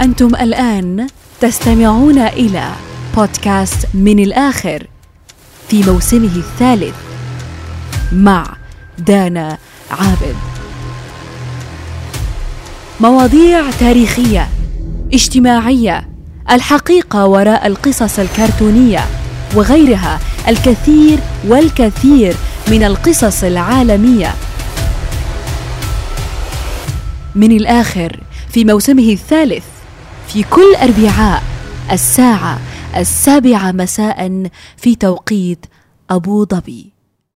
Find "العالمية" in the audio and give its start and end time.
23.44-24.34